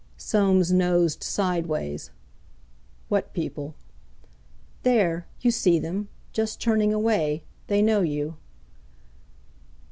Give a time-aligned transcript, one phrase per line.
[0.17, 2.09] Soames nosed sideways.
[3.07, 3.75] "What people?"
[4.81, 7.43] "There, you see them; just turning away.
[7.67, 8.37] They know you."